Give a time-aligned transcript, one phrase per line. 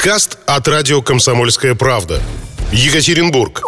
[0.00, 2.22] Подкаст от радио «Комсомольская правда».
[2.72, 3.60] Екатеринбург.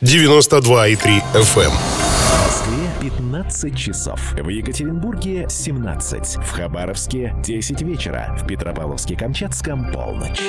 [0.00, 1.70] 92,3 FM.
[1.70, 4.20] В Москве 15 часов.
[4.32, 6.38] В Екатеринбурге 17.
[6.38, 8.36] В Хабаровске 10 вечера.
[8.36, 10.40] В Петропавловске-Камчатском полночь.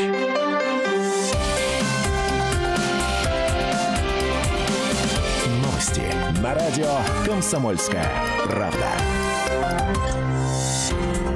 [5.61, 6.01] Новости
[6.41, 6.89] на радио
[7.23, 8.11] «Комсомольская
[8.45, 8.87] правда».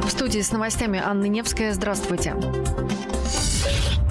[0.04, 1.74] В студии с новостями Анна Невская.
[1.74, 2.34] Здравствуйте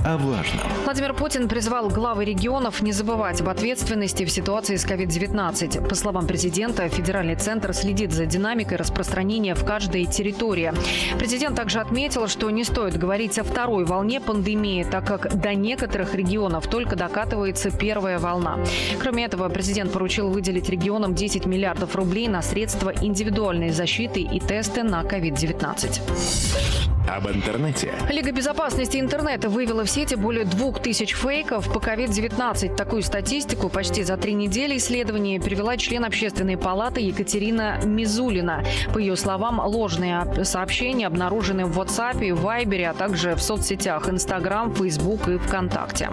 [0.05, 0.67] о важном.
[0.85, 5.89] Владимир Путин призвал главы регионов не забывать об ответственности в ситуации с COVID-19.
[5.89, 10.73] По словам президента, федеральный центр следит за динамикой распространения в каждой территории.
[11.19, 16.15] Президент также отметил, что не стоит говорить о второй волне пандемии, так как до некоторых
[16.15, 18.59] регионов только докатывается первая волна.
[19.01, 24.83] Кроме этого, президент поручил выделить регионам 10 миллиардов рублей на средства индивидуальной защиты и тесты
[24.83, 26.92] на COVID-19.
[27.09, 27.93] Об интернете.
[28.09, 32.77] Лига безопасности интернета вывела в сети более двух тысяч фейков по COVID-19.
[32.77, 38.65] Такую статистику почти за три недели исследования привела член общественной палаты Екатерина Мизулина.
[38.93, 44.75] По ее словам, ложные сообщения обнаружены в WhatsApp, и Viber, а также в соцсетях Instagram,
[44.75, 46.11] Facebook и ВКонтакте.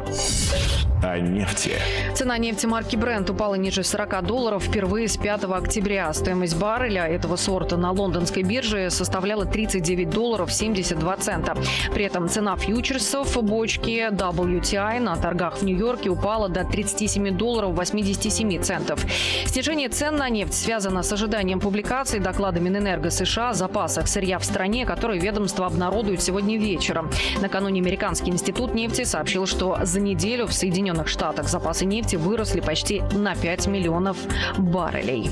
[1.02, 1.72] О нефти.
[2.14, 6.12] Цена нефти марки Brent упала ниже 40 долларов впервые с 5 октября.
[6.12, 11.56] Стоимость барреля этого сорта на лондонской бирже составляла 39 долларов 72 цента.
[11.94, 18.62] При этом цена фьючерсов бочки WTI на торгах в Нью-Йорке упала до 37 долларов 87
[18.62, 19.06] центов.
[19.46, 24.44] Снижение цен на нефть связано с ожиданием публикации доклада Минэнерго США о запасах сырья в
[24.44, 27.10] стране, которые ведомство обнародует сегодня вечером.
[27.40, 32.62] Накануне Американский институт нефти сообщил, что за неделю в Соединенных Соединенных Штатах запасы нефти выросли
[32.62, 34.18] почти на 5 миллионов
[34.58, 35.30] баррелей.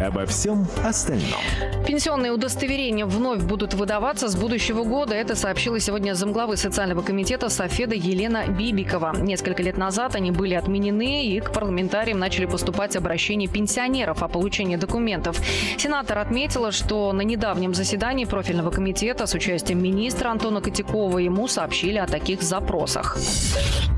[0.00, 1.40] Обо всем остальном.
[1.86, 5.14] Пенсионные удостоверения вновь будут выдаваться с будущего года.
[5.14, 9.14] Это сообщила сегодня замглавы социального комитета Софеда Елена Бибикова.
[9.16, 14.76] Несколько лет назад они были отменены, и к парламентариям начали поступать обращения пенсионеров о получении
[14.76, 15.40] документов.
[15.78, 21.98] Сенатор отметила, что на недавнем заседании профильного комитета с участием министра Антона Котякова ему сообщили
[21.98, 23.16] о таких запросах.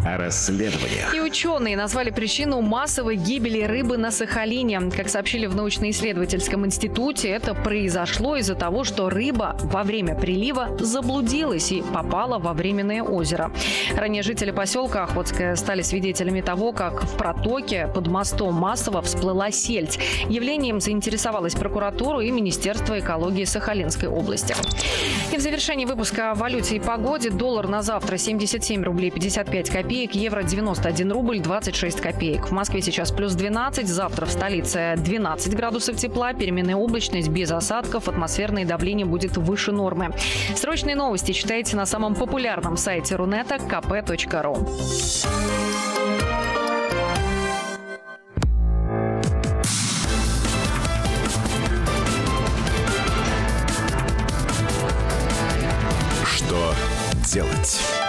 [0.04, 1.14] О расследованиях.
[1.14, 4.90] И ученые назвали причину массовой гибели рыбы на Сахалине.
[4.94, 10.76] Как сообщили в научно научно-исследовательском институте это произошло из-за того, что рыба во время прилива
[10.78, 13.52] заблудилась и попала во временное озеро.
[13.94, 19.98] Ранее жители поселка Охотская стали свидетелями того, как в протоке под мостом массово всплыла сельдь.
[20.28, 24.54] Явлением заинтересовалась прокуратура и Министерство экологии Сахалинской области.
[25.32, 30.14] И в завершении выпуска о валюте и погоде доллар на завтра 77 рублей 55 копеек,
[30.14, 32.48] евро 91 рубль 26 копеек.
[32.48, 37.50] В Москве сейчас плюс 12, завтра в столице 12 градусов градусов тепла, переменная облачность без
[37.50, 40.14] осадков, атмосферное давление будет выше нормы.
[40.54, 44.56] Срочные новости читайте на самом популярном сайте Рунета kp.ru.
[56.24, 56.74] Что
[57.34, 58.05] делать?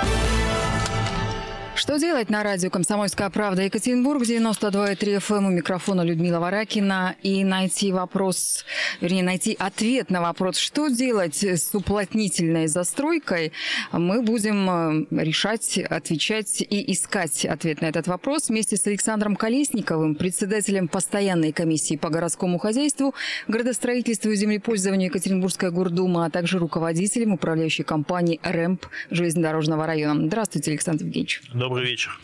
[1.87, 7.15] Что делать на радио «Комсомольская правда» Екатеринбург, 92,3 FM эм, у микрофона Людмила Варакина.
[7.23, 8.65] И найти вопрос,
[8.99, 13.53] вернее, найти ответ на вопрос, что делать с уплотнительной застройкой,
[13.93, 20.15] мы будем э, решать, отвечать и искать ответ на этот вопрос вместе с Александром Колесниковым,
[20.15, 23.15] председателем постоянной комиссии по городскому хозяйству,
[23.47, 30.27] градостроительству и землепользованию Екатеринбургская гордума, а также руководителем управляющей компании «РЭМП» железнодорожного района.
[30.27, 31.43] Здравствуйте, Александр Евгеньевич.
[31.53, 32.19] Добрый Добрый вечер.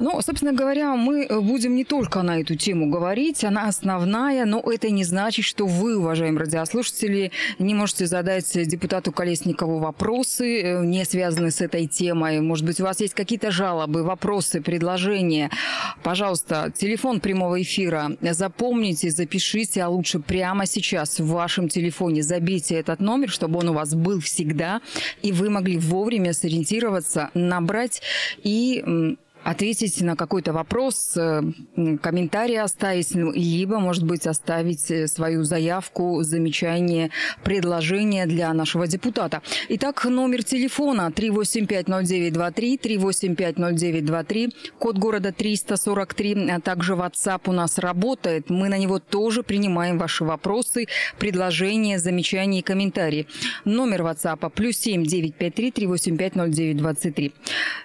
[0.00, 4.88] Ну, собственно говоря, мы будем не только на эту тему говорить, она основная, но это
[4.88, 11.50] не значит, что вы, уважаемые радиослушатели, не можете задать депутату Колесникову вопросы, э, не связанные
[11.50, 12.40] с этой темой.
[12.40, 15.50] Может быть, у вас есть какие-то жалобы, вопросы, предложения.
[16.02, 23.00] Пожалуйста, телефон прямого эфира запомните, запишите, а лучше прямо сейчас в вашем телефоне забейте этот
[23.00, 24.80] номер, чтобы он у вас был всегда,
[25.20, 28.00] и вы могли вовремя сориентироваться, набрать
[28.42, 31.42] и и ответить на какой-то вопрос, э,
[32.02, 37.10] комментарий оставить, ну, либо, может быть, оставить э, свою заявку, замечание,
[37.42, 39.40] предложение для нашего депутата.
[39.68, 48.50] Итак, номер телефона 3850923, 3850923, код города 343, а также WhatsApp у нас работает.
[48.50, 50.86] Мы на него тоже принимаем ваши вопросы,
[51.18, 53.26] предложения, замечания и комментарии.
[53.64, 57.32] Номер WhatsApp плюс 7 953 385 0923.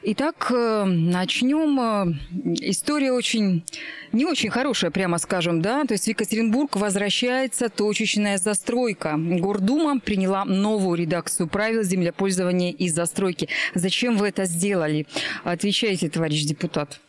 [0.03, 1.79] Итак, э, начнем начнем.
[1.79, 2.13] Э,
[2.61, 3.63] история очень,
[4.11, 5.85] не очень хорошая, прямо скажем, да.
[5.85, 9.15] То есть в Екатеринбург возвращается точечная застройка.
[9.17, 13.49] Гордума приняла новую редакцию правил землепользования и застройки.
[13.73, 15.07] Зачем вы это сделали?
[15.43, 16.99] Отвечайте, товарищ депутат.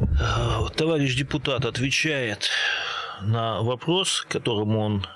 [0.00, 2.50] Э, товарищ депутат отвечает
[3.22, 5.06] на вопрос, к которому он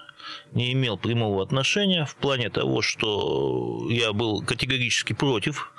[0.53, 5.74] не имел прямого отношения в плане того, что я был категорически против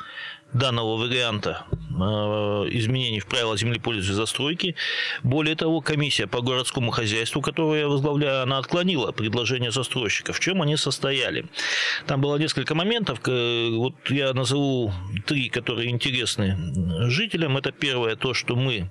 [0.56, 1.96] данного варианта э,
[2.72, 4.76] изменений в правила землепользования и застройки.
[5.24, 10.34] Более того, комиссия по городскому хозяйству, которую я возглавляю, она отклонила предложение застройщика.
[10.34, 11.46] В чем они состояли?
[12.08, 13.20] Там было несколько моментов.
[13.26, 14.94] Вот я назову
[15.26, 16.58] три, которые интересны
[17.10, 17.58] жителям.
[17.58, 18.90] Это первое, то, что мы,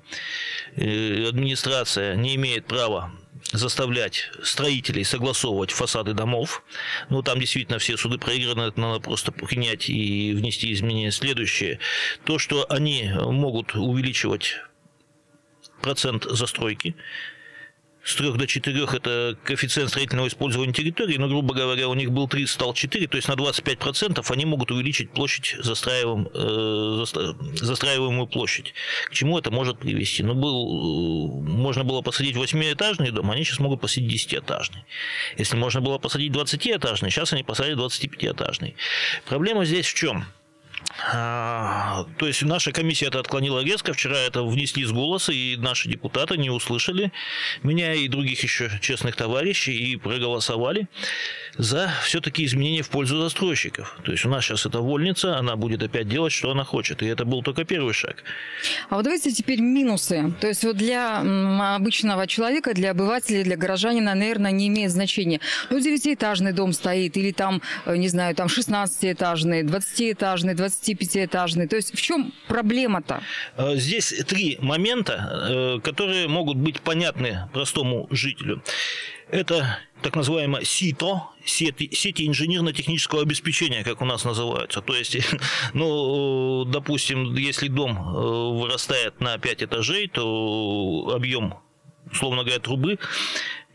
[0.76, 3.10] э, администрация, не имеет права
[3.52, 6.62] заставлять строителей согласовывать фасады домов.
[7.10, 11.12] Ну, там действительно все суды проиграны, это надо просто принять и внести изменения.
[11.12, 11.78] Следующее,
[12.24, 14.56] то, что они могут увеличивать
[15.82, 16.96] процент застройки,
[18.04, 22.28] с 3 до 4 это коэффициент строительного использования территории, но, грубо говоря, у них был
[22.28, 27.04] 3, стал 4, то есть на 25% они могут увеличить площадь, застраиваем, э,
[27.54, 28.74] застраиваемую площадь.
[29.06, 30.22] К чему это может привести?
[30.22, 34.84] Ну, был, э, можно было посадить 8-этажный дом, они сейчас могут посадить 10-этажный.
[35.38, 38.74] Если можно было посадить 20-этажный, сейчас они посадят 25-этажный.
[39.26, 40.26] Проблема здесь в чем?
[41.12, 43.92] А, то есть наша комиссия это отклонила резко.
[43.92, 47.12] Вчера это внесли с голоса, и наши депутаты не услышали
[47.62, 50.88] меня и других еще честных товарищей и проголосовали
[51.56, 53.96] за все-таки изменения в пользу застройщиков.
[54.04, 57.02] То есть у нас сейчас это вольница, она будет опять делать, что она хочет.
[57.02, 58.22] И это был только первый шаг.
[58.88, 60.32] А вот давайте теперь минусы.
[60.40, 61.20] То есть вот для
[61.74, 65.40] обычного человека, для обывателя, для горожанина, наверное, не имеет значения.
[65.70, 71.68] Ну, девятиэтажный дом стоит, или там, э, не знаю, там 16-этажный, 20-этажный, 25-этажный.
[71.68, 73.22] То есть в чем проблема-то?
[73.56, 78.62] Э, здесь три момента, э, которые могут быть понятны простому жителю.
[79.30, 84.82] Это так называемое СИТО, сети, сети инженерно-технического обеспечения, как у нас называются.
[84.82, 85.16] То есть,
[85.74, 91.54] ну, допустим, если дом э, вырастает на 5 этажей, то объем,
[92.10, 92.98] условно говоря, трубы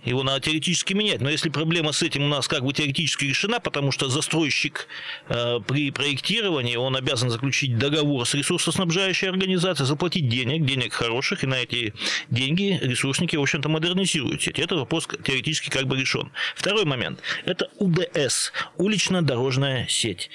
[0.04, 1.22] его надо теоретически менять.
[1.22, 4.88] Но если проблема с этим у нас как бы теоретически решена, потому что застройщик
[5.28, 11.48] э, при проектировании, он обязан заключить договор с ресурсоснабжающей организацией, заплатить денег, денег хороших, и
[11.48, 11.94] на эти
[12.30, 14.60] деньги ресурсники, в общем-то, модернизируют сеть.
[14.60, 16.32] Это вопрос теоретически как бы решен.
[16.56, 20.30] Второй момент– это УДС, улично-дорожная сеть.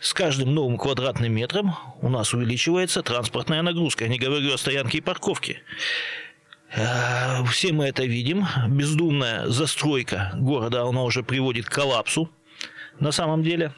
[0.00, 4.04] С каждым новым квадратным метром у нас увеличивается транспортная нагрузка.
[4.04, 5.62] Я не говорю о стоянке и парковке.
[6.74, 8.46] Э, все мы это видим.
[8.68, 12.30] Бездумная застройка города, она уже приводит к коллапсу
[12.98, 13.72] на самом деле.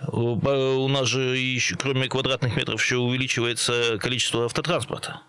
[0.00, 5.22] Э, у нас же еще, кроме квадратных метров еще увеличивается количество автотранспорта.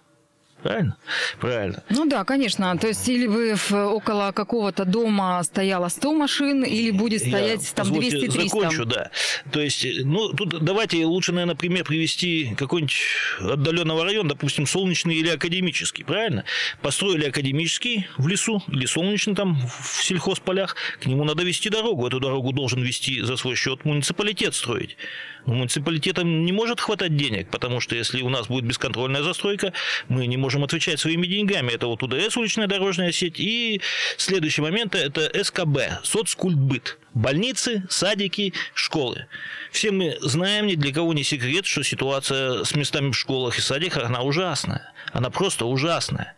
[0.64, 0.98] Правильно?
[1.40, 1.84] Правильно.
[1.90, 2.78] Ну да, конечно.
[2.78, 7.94] То есть или вы около какого-то дома стояло 100 машин, или будет стоять Я, там
[7.94, 8.44] 200-300.
[8.44, 9.10] закончу, да.
[9.52, 12.98] То есть, ну, тут давайте лучше, наверное, пример привести какой-нибудь
[13.40, 16.44] отдаленного района, допустим, солнечный или академический, правильно?
[16.82, 22.06] Построили академический в лесу или солнечный там в сельхозполях, к нему надо вести дорогу.
[22.08, 24.98] Эту дорогу должен вести за свой счет муниципалитет строить.
[25.46, 29.74] Муниципалитетам не может хватать денег, потому что если у нас будет бесконтрольная застройка,
[30.08, 31.72] мы не можем отвечать своими деньгами.
[31.72, 33.82] Это вот УДС, уличная дорожная сеть, и
[34.18, 36.98] следующий момент– это СКБ, соцкультбыт.
[37.14, 39.28] Больницы, садики, школы.
[39.72, 43.62] Все мы знаем, ни для кого не секрет, что ситуация с местами в школах и
[43.62, 44.94] садиках, она ужасная.
[45.12, 46.36] Она просто ужасная.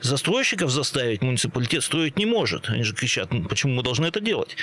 [0.00, 2.70] Застройщиков заставить муниципалитет строить не может.
[2.70, 4.56] Они же кричат, «Ну, почему мы должны это делать?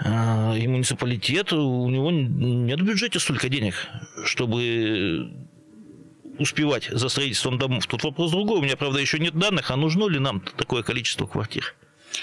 [0.00, 3.74] А, и муниципалитет, у него нет в бюджете столько денег,
[4.24, 5.30] чтобы
[6.38, 7.86] успевать за строительством домов.
[7.86, 8.58] Тут вопрос другой.
[8.58, 11.74] У меня, правда, еще нет данных, а нужно ли нам такое количество квартир?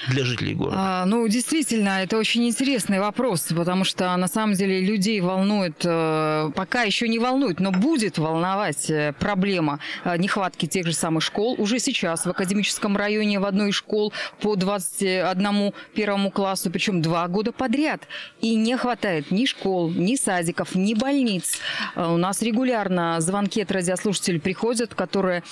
[0.07, 0.75] Для жителей города?
[0.77, 6.51] А, ну, действительно, это очень интересный вопрос, потому что на самом деле людей волнует, э,
[6.55, 11.55] пока еще не волнует, но будет волновать э, проблема э, нехватки тех же самых школ.
[11.57, 17.27] Уже сейчас в академическом районе в одной из школ по 21 первому классу, причем два
[17.27, 18.07] года подряд.
[18.41, 21.59] И не хватает ни школ, ни садиков, ни больниц.
[21.95, 25.43] У нас регулярно звонки от радиослушателей приходят, которые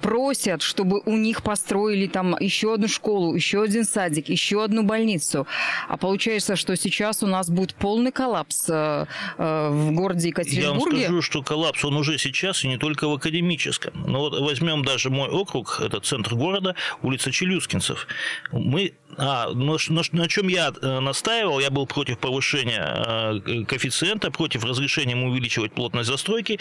[0.00, 4.82] просят, чтобы у них построили там еще одну школу, еще один один садик, еще одну
[4.82, 5.46] больницу.
[5.88, 9.06] А получается, что сейчас у нас будет полный коллапс э,
[9.38, 10.96] э, в городе Екатеринбурге.
[10.96, 13.92] Я вам скажу, что коллапс он уже сейчас, и не только в академическом.
[14.06, 18.06] Но вот возьмем даже мой округ, это центр города, улица Челюскинцев.
[18.52, 24.30] Мы а, на, на, на чем я э, настаивал, я был против повышения э, коэффициента,
[24.30, 26.58] против разрешения ему увеличивать плотность застройки.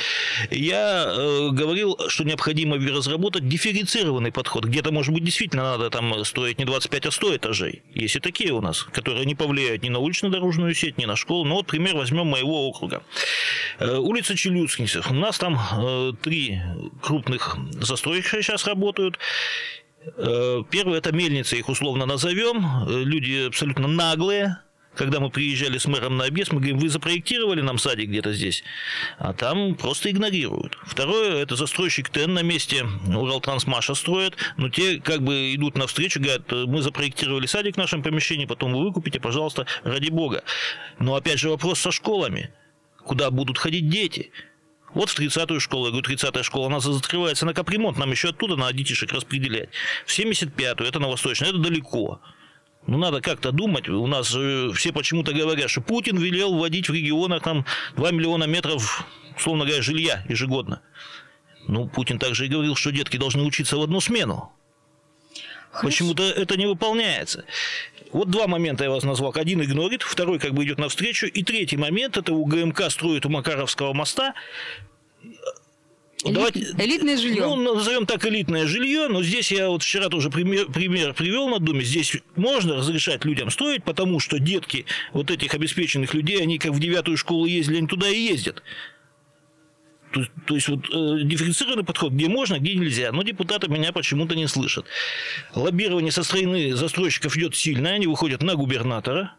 [0.52, 4.66] Я э, говорил, что необходимо разработать дифференцированный подход.
[4.66, 7.84] Где-то, может быть, действительно надо там строить не 25, а 100 этажей.
[7.94, 11.46] Есть и такие у нас, которые не повлияют ни на улично-дорожную сеть, ни на школу.
[11.46, 13.04] Но вот пример возьмем моего округа.
[13.80, 15.10] Э, улица Челюскинцев.
[15.10, 16.60] У нас там э, три
[17.02, 19.20] крупных застройщика сейчас работают.
[20.18, 22.88] Э, первое– это мельница, их условно назовем.
[22.88, 24.58] Люди абсолютно наглые.
[24.96, 28.64] Когда мы приезжали с мэром на объезд, мы говорим, вы запроектировали нам садик где-то здесь,
[29.18, 30.78] а там просто игнорируют.
[30.86, 36.52] Второе– это застройщик ТЭН на месте Уралтрансмаша строят, но те как бы идут навстречу, говорят,
[36.52, 40.44] мы запроектировали садик в нашем помещении, потом вы выкупите, пожалуйста, ради бога.
[41.00, 42.52] Но опять же вопрос со школами.
[43.04, 44.32] Куда будут ходить дети?
[44.94, 48.56] Вот в 30-ю школу, я говорю, 30-я школа, она закрывается на капремонт, нам еще оттуда
[48.56, 49.70] надо детишек распределять.
[50.06, 52.22] В 75-ю, это на Восточную, это далеко.
[52.86, 53.88] Ну, надо как-то думать.
[53.88, 59.06] У нас все почему-то говорят, что Путин велел вводить в регионах там 2 миллиона метров,
[59.38, 60.82] условно говоря, жилья ежегодно.
[61.68, 64.52] Ну, Путин также и говорил, что детки должны учиться в одну смену.
[65.82, 67.46] Почему-то это не выполняется.
[68.12, 69.34] Вот два момента я вас назвал.
[69.36, 71.26] Один игнорит, второй как бы идет навстречу.
[71.26, 74.36] И третий момент, это у ГМК строят у Макаровского моста
[76.26, 77.44] Давайте, элитное жилье.
[77.44, 81.60] Ну, назовем так элитное жилье, но здесь я вот вчера тоже пример, пример привел на
[81.60, 81.84] Думе.
[81.84, 86.80] Здесь можно разрешать людям строить, потому что детки вот этих обеспеченных людей, они как в
[86.80, 88.64] девятую школу ездили, они туда и ездят.
[90.12, 93.12] То, то есть вот э, дифференцированный подход, где можно, где нельзя.
[93.12, 94.86] Но депутаты меня почему-то не слышат.
[95.56, 99.34] Лоббирование со стороны застройщиков идет сильно, они выходят на губернатора,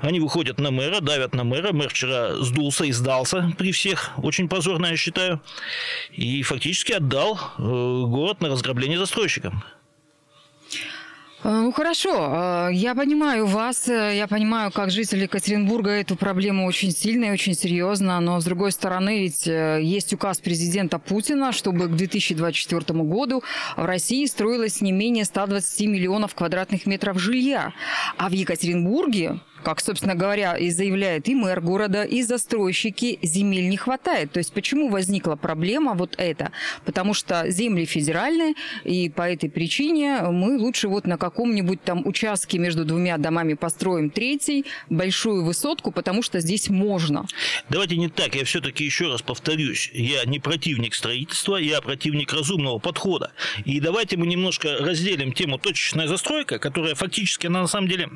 [0.00, 1.72] они выходят на мэра, давят на мэра.
[1.72, 4.10] Мэр вчера сдулся и сдался при всех.
[4.18, 5.40] Очень позорно, я считаю.
[6.12, 9.64] И фактически отдал э, город на разграбление застройщикам.
[11.42, 16.90] Э, ну хорошо, э, я понимаю вас, я понимаю, как жители Екатеринбурга эту проблему очень
[16.90, 21.96] сильно и очень серьезно, но с другой стороны ведь есть указ президента Путина, чтобы к
[21.96, 23.42] 2024 году
[23.76, 27.72] в России строилось не менее 120 миллионов квадратных метров жилья,
[28.18, 33.76] а в Екатеринбурге как, собственно говоря, и заявляет и мэр города, и застройщики, земель не
[33.76, 34.30] хватает.
[34.30, 36.52] То есть почему возникла проблема вот эта?
[36.84, 38.54] Потому что земли федеральные,
[38.84, 44.10] и по этой причине мы лучше вот на каком-нибудь там участке между двумя домами построим
[44.10, 47.26] третий, большую высотку, потому что здесь можно.
[47.70, 49.90] Давайте не так, я все-таки еще раз повторюсь.
[49.94, 53.32] Я не противник строительства, я противник разумного подхода.
[53.64, 58.10] И давайте мы немножко разделим тему точечная застройка, которая фактически, она на самом деле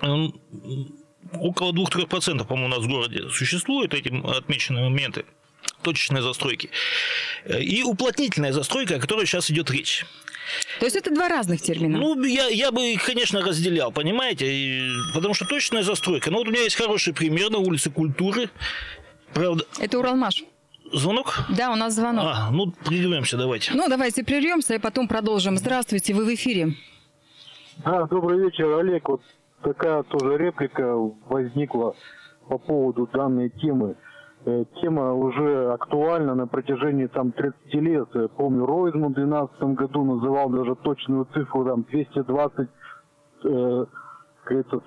[0.00, 5.24] около 2-3%, по-моему, у нас в городе существуют эти отмеченные моменты
[5.82, 6.70] точечной застройки.
[7.46, 10.06] И уплотнительная застройка, о которой сейчас идет речь.
[10.80, 11.98] То есть это два разных термина?
[11.98, 14.46] Ну, я, я бы их, конечно, разделял, понимаете?
[14.50, 16.30] И, потому что точная застройка.
[16.30, 18.48] Ну, вот у меня есть хороший пример на улице культуры.
[19.34, 19.64] Правда.
[19.78, 20.44] Это Уралмаш.
[20.90, 21.40] Звонок?
[21.50, 22.24] Да, у нас звонок.
[22.26, 23.72] А, ну, прервемся, давайте.
[23.74, 25.58] Ну, давайте прервемся и потом продолжим.
[25.58, 26.74] Здравствуйте, вы в эфире.
[27.84, 29.06] А, добрый вечер, Олег.
[29.06, 29.20] Вот
[29.62, 30.94] такая тоже реплика
[31.28, 31.94] возникла
[32.48, 33.96] по поводу данной темы.
[34.44, 38.08] Э, тема уже актуальна на протяжении там 30 лет.
[38.14, 42.68] Я помню, Ройзман в 2012 году называл даже точную цифру там 220
[43.44, 43.84] э,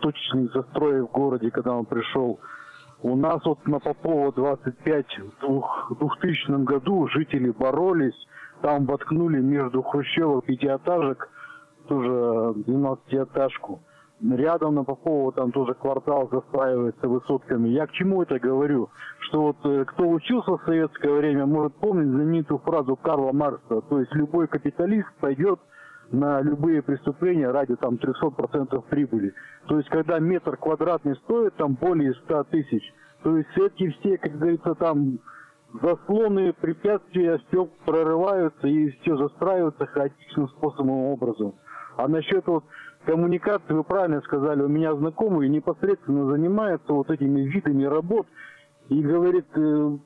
[0.01, 2.39] точечных застроек в городе, когда он пришел.
[3.03, 5.05] У нас вот на Попова 25
[5.41, 8.15] в 2000 году жители боролись,
[8.61, 11.29] там воткнули между хрущевок пятиэтажек
[11.87, 13.81] тоже 12-этажку
[14.29, 17.69] рядом на Попова там тоже квартал застраивается высотками.
[17.69, 18.89] Я к чему это говорю?
[19.19, 23.81] Что вот э, кто учился в советское время, может помнить знаменитую фразу Карла Маркса.
[23.81, 25.59] То есть любой капиталист пойдет
[26.11, 29.33] на любые преступления ради там 300% прибыли.
[29.67, 32.83] То есть когда метр квадратный стоит там более 100 тысяч,
[33.23, 35.19] то есть эти все, как говорится, там
[35.81, 41.55] заслоны, препятствия, все прорываются и все застраивается хаотичным способом образом.
[41.97, 42.65] А насчет вот
[43.05, 48.27] коммуникации, вы правильно сказали, у меня знакомый непосредственно занимается вот этими видами работ
[48.89, 49.97] и говорит, э,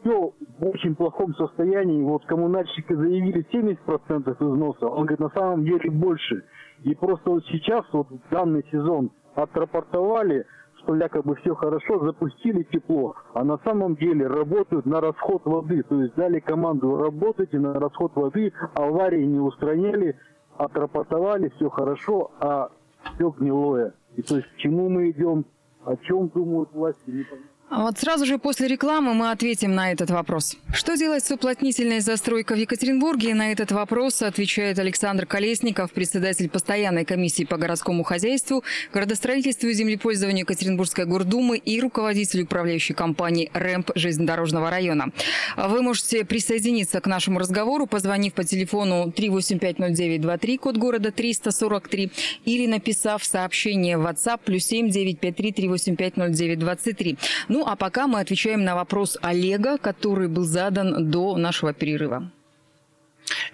[0.00, 2.02] все в очень плохом состоянии.
[2.02, 6.44] Вот коммунальщики заявили 70% износа, он говорит, на самом деле больше.
[6.82, 10.44] И просто вот сейчас, вот данный сезон, отрапортовали,
[10.82, 15.82] что якобы все хорошо, запустили тепло, а на самом деле работают на расход воды.
[15.84, 20.16] То есть дали команду работать и на расход воды, аварии не устраняли,
[20.56, 22.70] отрапортовали, все хорошо, а
[23.14, 23.94] все гнилое.
[24.16, 25.44] И то есть к чему мы идем,
[25.84, 27.46] о чем думают власти, непонятно.
[27.46, 30.56] А вот сразу же после рекламы мы ответим на этот вопрос.
[30.74, 33.34] Что делать с уплотнительной застройкой в Екатеринбурге?
[33.34, 38.62] На этот вопрос отвечает Александр Колесников, председатель постоянной комиссии по городскому хозяйству,
[38.92, 45.10] градостроительству и землепользованию Екатеринбургской гордумы и руководитель управляющей компании РЭМП железнодорожного района.
[45.56, 52.12] Вы можете присоединиться к нашему разговору, позвонив по телефону 3850923, код города 343,
[52.44, 57.18] или написав сообщение в WhatsApp плюс 7 953 385 0923.
[57.62, 62.32] Ну, а пока мы отвечаем на вопрос Олега, который был задан до нашего перерыва.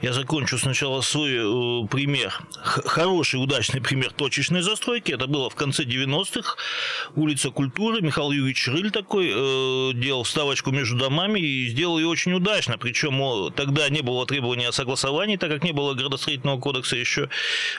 [0.01, 2.39] Я закончу сначала свой э, пример.
[2.63, 5.13] Хороший, удачный пример точечной застройки.
[5.13, 6.57] Это было в конце 90-х.
[7.17, 8.01] Улица Культуры.
[8.01, 12.79] Михаил Юрьевич Рыль такой э, делал вставочку между домами и сделал ее очень удачно.
[12.79, 17.29] Причем о, тогда не было требования о согласовании, так как не было градостроительного кодекса еще.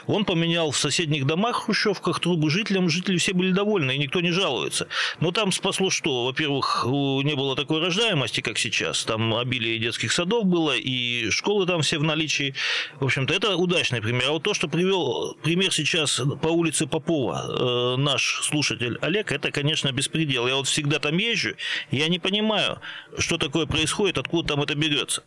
[0.07, 2.89] Он поменял в соседних домах, хрущевках, трубы жителям.
[2.89, 4.87] Жители все были довольны, и никто не жалуется.
[5.19, 6.25] Но там спасло что?
[6.25, 9.03] Во-первых, не было такой рождаемости, как сейчас.
[9.03, 12.53] Там обилие детских садов было, и школы там все в наличии.
[12.99, 14.25] В общем-то, это удачный пример.
[14.27, 19.51] А вот то, что привел пример сейчас по улице Попова, э, наш слушатель Олег, это,
[19.51, 20.47] конечно, беспредел.
[20.47, 21.55] Я вот всегда там езжу,
[21.91, 22.79] я не понимаю,
[23.17, 25.23] что такое происходит, откуда там это берется.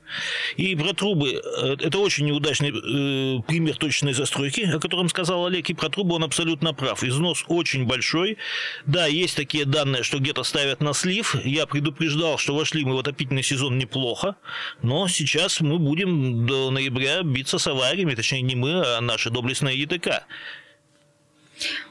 [0.57, 5.71] И про трубы, э, это очень неудачный э, пример точной застройки, о котором сказал Олег,
[5.71, 7.03] и про трубы он абсолютно прав.
[7.05, 8.39] Износ очень большой.
[8.87, 11.37] Да, есть такие данные, что где-то ставят на слив.
[11.45, 14.37] Я предупреждал, что вошли мы в отопительный сезон неплохо,
[14.83, 19.79] но сейчас мы будем до ноября биться с авариями, точнее не мы, а наши доблестные
[19.81, 20.27] ЕТК.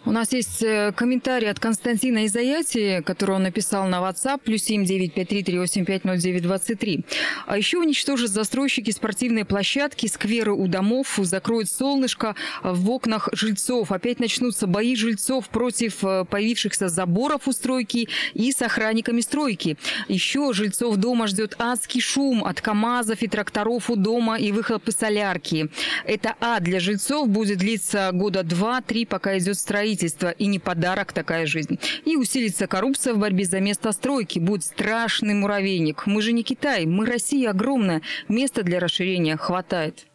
[0.05, 4.67] У нас есть э, комментарий от Константина из Аяти, который он написал на WhatsApp, плюс
[4.69, 7.05] 7953-385-0923.
[7.45, 13.91] А еще уничтожат застройщики спортивные площадки, скверы у домов, закроют солнышко в окнах жильцов.
[13.91, 19.77] Опять начнутся бои жильцов против э, появившихся заборов у стройки и с охранниками стройки.
[20.07, 25.69] Еще жильцов дома ждет адский шум от КАМАЗов и тракторов у дома и выхлопы солярки.
[26.05, 30.29] Это ад для жильцов будет длиться года два-три, пока идет строительство.
[30.31, 31.79] И не подарок такая жизнь.
[32.05, 34.39] И усилится коррупция в борьбе за место стройки.
[34.39, 36.05] Будет страшный муравейник.
[36.05, 38.01] Мы же не Китай, мы Россия огромная.
[38.27, 40.07] Места для расширения хватает.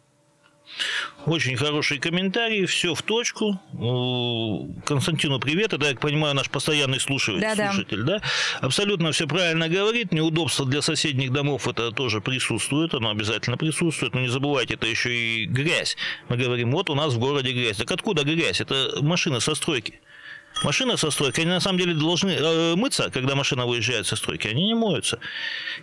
[1.25, 3.59] Очень хороший комментарий, все в точку.
[4.85, 7.41] Константину привет, это, я так понимаю, наш постоянный слушатель.
[7.41, 7.71] Да-да.
[7.71, 8.21] слушатель да?
[8.61, 10.11] Абсолютно все правильно говорит.
[10.11, 14.13] Неудобство для соседних домов это тоже присутствует, оно обязательно присутствует.
[14.13, 15.97] Но не забывайте, это еще и грязь.
[16.29, 17.77] Мы говорим, вот у нас в городе грязь.
[17.77, 18.61] Так откуда грязь?
[18.61, 19.99] Это машины со стройки.
[20.63, 24.47] Машины со стройки, они на самом деле должны э, мыться, когда машина выезжает со стройки.
[24.47, 25.19] Они не моются.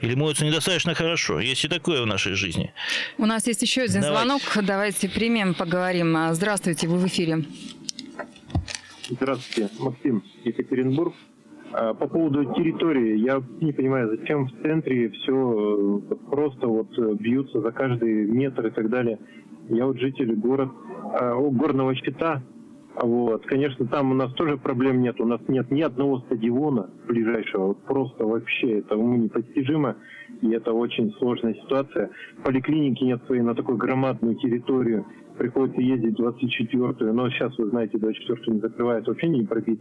[0.00, 1.40] Или моются недостаточно хорошо.
[1.40, 2.72] Есть и такое в нашей жизни.
[3.18, 4.26] У нас есть еще один Давайте.
[4.26, 4.42] звонок.
[4.66, 6.16] Давайте примем, поговорим.
[6.16, 7.44] А, Здравствуйте, вы в эфире.
[9.10, 11.14] Здравствуйте, Максим, Екатеринбург.
[11.72, 17.60] А, По поводу территории, я не понимаю, зачем в центре все просто вот э, бьются
[17.60, 19.18] за каждый метр и так далее.
[19.68, 20.70] Я вот житель город,
[21.20, 22.42] а, о, горного щита,
[22.96, 27.68] вот, конечно, там у нас тоже проблем нет, у нас нет ни одного стадиона ближайшего,
[27.68, 29.96] вот просто вообще это уму непостижимо,
[30.42, 32.11] и это очень сложная ситуация.
[32.44, 38.54] Поликлиники нет своей на такую громадную территорию, приходится ездить 24-ю, но сейчас, вы знаете, 24-ю
[38.54, 39.80] не закрывается, вообще не пробить.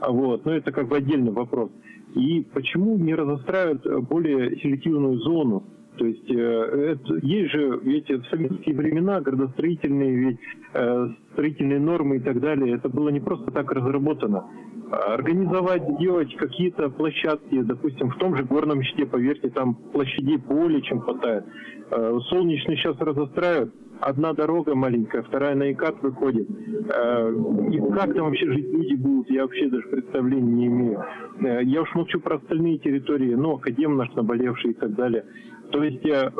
[0.00, 1.70] А вот, но это как бы отдельный вопрос.
[2.16, 5.62] И почему не разостраивают более селективную зону?
[6.00, 10.38] То есть э, это, есть же ведь в советские времена градостроительные ведь
[10.72, 14.46] э, строительные нормы и так далее, это было не просто так разработано.
[14.90, 20.80] А Организовать, сделать какие-то площадки, допустим, в том же горном щите, поверьте, там площадей более
[20.80, 21.44] чем хватает.
[21.90, 26.48] Э, Солнечный сейчас разостраивают, одна дорога маленькая, вторая на ИКАТ выходит.
[26.48, 27.30] Э,
[27.72, 31.04] И как там вообще жить люди будут, я вообще даже представления не имею.
[31.62, 35.24] Я уж молчу про остальные территории, ну, Академ наш наболевший и так далее.
[35.70, 36.30] То есть э,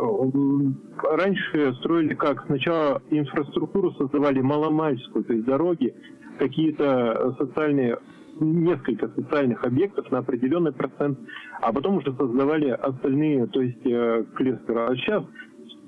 [1.02, 2.44] раньше строили как?
[2.46, 5.94] Сначала инфраструктуру создавали маломальскую, то есть дороги,
[6.38, 7.98] какие-то социальные
[8.40, 11.18] несколько социальных объектов на определенный процент,
[11.60, 14.24] а потом уже создавали остальные, то есть э.
[14.68, 15.24] А сейчас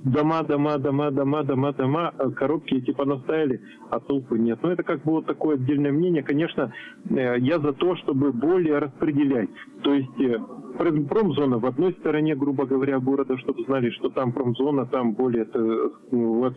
[0.05, 3.61] дома, дома, дома, дома, дома, дома, э, коробки эти понаставили,
[3.91, 4.59] а толку нет.
[4.62, 6.23] Но это как бы вот такое отдельное мнение.
[6.23, 6.73] Конечно,
[7.11, 9.51] э, я за то, чтобы более распределять.
[9.83, 10.38] То есть э,
[10.79, 15.47] пром- промзона в одной стороне, грубо говоря, города, чтобы знали, что там промзона, там более
[15.53, 16.55] э, вот,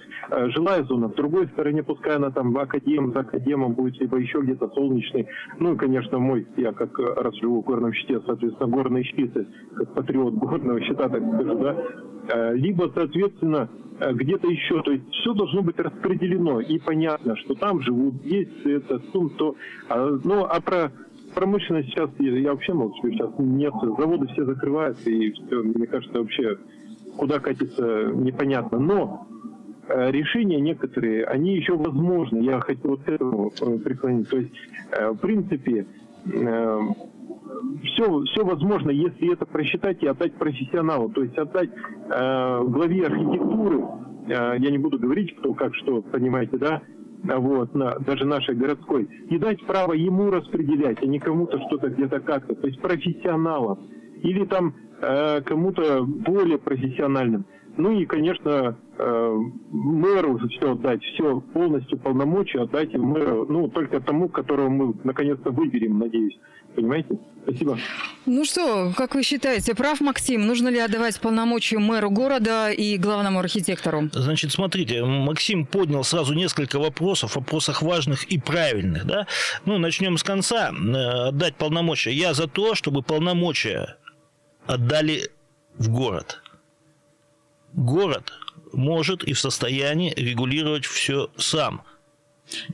[0.47, 1.09] жилая зона.
[1.09, 5.27] В другой стороне, пускай она там академ, за академом будет, либо еще где-то солнечный.
[5.59, 9.93] Ну и, конечно, мой, я как раз живу в горном щите, соответственно, горные щиты, как
[9.93, 13.69] патриот горного щита, так скажу, да, либо, соответственно, соответственно,
[13.99, 14.81] э, где-то еще.
[14.81, 19.55] То есть все должно быть распределено и понятно, что там живут, есть это, то, то.
[19.89, 20.91] А, ну, а про
[21.33, 26.57] промышленность сейчас, я вообще молчу, сейчас нет, заводы все закрываются, и все, мне кажется, вообще
[27.17, 28.79] куда катится непонятно.
[28.79, 29.27] Но
[29.87, 32.39] э, решения некоторые, они еще возможны.
[32.39, 34.29] Я хотел вот этому э, преклонить.
[34.29, 34.53] То есть,
[34.91, 35.85] в принципе,
[37.83, 41.09] все, все возможно, если это просчитать и отдать профессионалу.
[41.09, 41.69] То есть отдать
[42.07, 43.83] главе архитектуры,
[44.27, 46.81] я не буду говорить, кто как что, понимаете, да,
[47.23, 52.19] вот, на, даже нашей городской, и дать право ему распределять, а не кому-то что-то где-то
[52.19, 53.87] как-то, то есть профессионалам.
[54.21, 57.45] Или там Э, кому-то более профессиональным.
[57.77, 59.37] Ну и, конечно, э,
[59.71, 65.99] мэру все отдать, все полностью полномочия отдать мэру, ну, только тому, которого мы наконец-то выберем,
[65.99, 66.37] надеюсь.
[66.75, 67.17] Понимаете?
[67.43, 67.77] Спасибо.
[68.25, 70.45] Ну что, как вы считаете, прав Максим?
[70.45, 74.09] Нужно ли отдавать полномочия мэру города и главному архитектору?
[74.11, 79.27] Значит, смотрите, Максим поднял сразу несколько вопросов, вопросах важных и правильных, да?
[79.65, 80.71] Ну, начнем с конца.
[80.71, 82.11] Э, отдать полномочия.
[82.11, 83.97] Я за то, чтобы полномочия
[84.65, 85.29] отдали
[85.77, 86.41] в город.
[87.85, 88.33] Город
[88.73, 91.83] может и в состоянии регулировать все сам–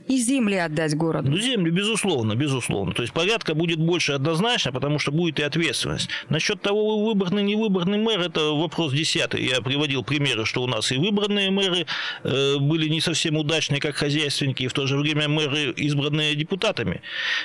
[0.08, 1.30] и земли отдать городу.
[1.30, 2.92] Ну, земли, безусловно, безусловно.
[2.92, 6.08] То есть порядка будет больше однозначно, потому что будет и ответственность.
[6.28, 9.44] Насчет того, выборный, не выборный мэр, это вопрос десятый.
[9.44, 11.86] Я приводил примеры, что у нас и выбранные мэры
[12.22, 17.00] э, были не совсем удачные, как хозяйственники, и в то же время мэры, избранные депутатами,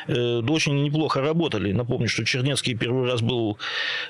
[0.07, 1.71] э, очень неплохо работали.
[1.71, 3.57] Напомню, что Чернецкий первый раз был,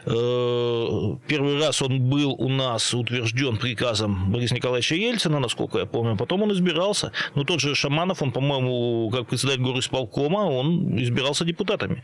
[0.06, 6.18] э, первый раз он был у нас утвержден приказом Бориса Николаевича Ельцина, насколько я помню,
[6.18, 7.12] потом он избирался.
[7.36, 12.04] Но тот же Шаман Романов, он, по-моему, как председатель горосполкома, он избирался депутатами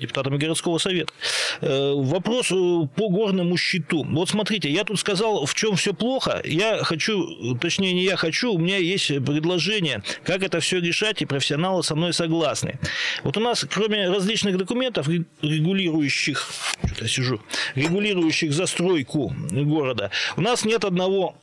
[0.00, 1.12] депутатами городского совета.
[1.60, 2.54] Э, вопрос э,
[2.96, 4.04] по горному счету.
[4.04, 6.40] Вот смотрите, я тут сказал, в чем все плохо.
[6.44, 11.26] Я хочу, точнее не я хочу, у меня есть предложение, как это все решать, и
[11.26, 12.80] профессионалы со мной согласны.
[13.22, 15.08] Вот у нас, кроме различных документов,
[15.42, 16.48] регулирующих,
[16.86, 17.40] что-то сижу,
[17.74, 21.36] регулирующих застройку города, у нас нет одного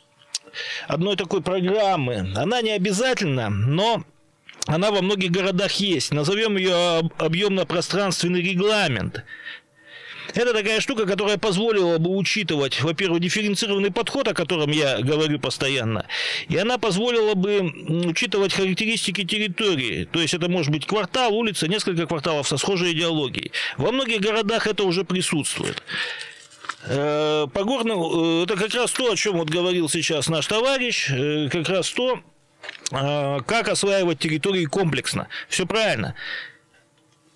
[0.88, 2.34] одной такой программы.
[2.36, 4.04] Она не обязательна, но
[4.66, 6.12] она во многих городах есть.
[6.12, 9.24] Назовем ее объемно-пространственный регламент.
[10.36, 16.06] Это такая штука, которая позволила бы учитывать, во-первых, дифференцированный подход, о котором я говорю постоянно,
[16.48, 17.62] и она позволила бы
[18.10, 20.06] учитывать характеристики территории.
[20.06, 23.52] То есть это может быть квартал, улица, несколько кварталов со схожей идеологией.
[23.78, 25.82] Во многих городах это уже присутствует.
[26.86, 31.10] Э, по горному, э, это как раз то, о чем вот говорил сейчас наш товарищ,
[31.12, 32.20] э, как раз то,
[32.92, 35.28] как осваивать территории комплексно.
[35.48, 36.16] Все правильно.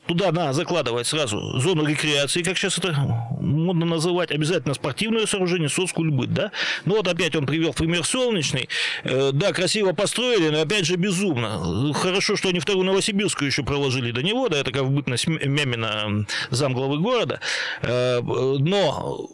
[0.07, 2.93] Туда надо закладывать сразу зону рекреации, как сейчас это
[3.39, 6.51] модно называть, обязательно спортивное сооружение, соцкульбыт, да?
[6.85, 8.67] Ну вот опять он привел пример солнечный.
[9.05, 11.93] Да, красиво построили, но опять же безумно.
[11.93, 16.25] Хорошо, что они вторую Новосибирскую еще проложили до него, да, это как в бытность Мямина
[16.49, 17.39] замглавы города.
[17.81, 19.29] Но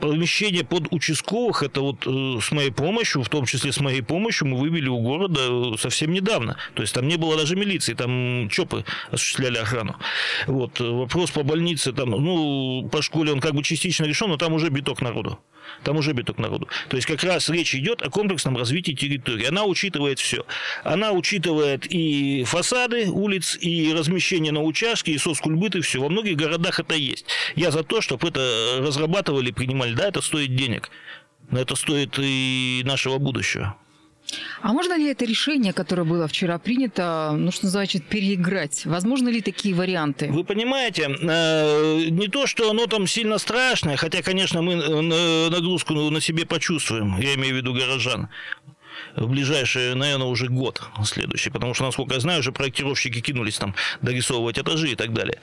[0.00, 4.48] помещение под участковых, это вот э, с моей помощью, в том числе с моей помощью,
[4.48, 6.56] мы вывели у города э, совсем недавно.
[6.74, 9.96] То есть там не было даже милиции, там ЧОПы осуществляли охрану.
[10.46, 14.36] Вот, э, вопрос по больнице, там, ну, по школе он как бы частично решен, но
[14.36, 15.38] там уже биток народу.
[15.82, 16.68] Там уже биток народу.
[16.88, 19.46] То есть как раз речь идет о комплексном развитии территории.
[19.46, 20.46] Она учитывает все.
[20.84, 26.00] Она учитывает и фасады улиц, и размещение на участке, и соцкульбыты, все.
[26.00, 27.26] Во многих городах это есть.
[27.56, 29.94] Я за то, чтобы это разрабатывали, принимали.
[29.94, 30.90] Да, это стоит денег.
[31.50, 33.76] Но это стоит и нашего будущего.
[34.62, 38.86] А можно ли это решение, которое было вчера принято, ну что называется, переиграть?
[38.86, 40.30] Возможно ли такие варианты?
[40.30, 45.94] Вы понимаете, э, не то, что оно там сильно страшное, хотя, конечно, мы э, нагрузку
[45.94, 48.28] на себе почувствуем, я имею в виду горожан
[49.16, 53.74] в ближайший, наверное, уже год следующий, потому что, насколько я знаю, уже проектировщики кинулись там
[54.02, 55.38] дорисовывать этажи и так далее.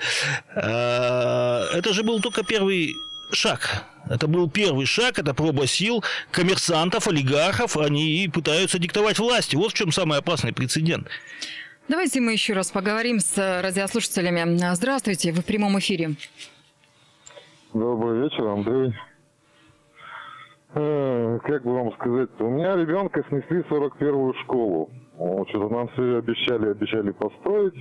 [0.56, 2.96] Э, это же был только первый
[3.34, 3.86] шаг.
[4.10, 7.78] Это был первый шаг, это проба сил коммерсантов, олигархов.
[7.78, 9.56] Они пытаются диктовать власти.
[9.56, 11.08] Вот в чем самый опасный прецедент.
[11.88, 14.58] Давайте мы еще раз поговорим с радиослушателями.
[14.74, 16.16] Здравствуйте, вы в прямом эфире.
[17.74, 18.94] Добрый вечер, Андрей.
[20.74, 24.90] Э, как бы вам сказать, у меня ребенка снесли 41-ю школу.
[25.50, 27.76] Что-то нам все обещали, обещали построить.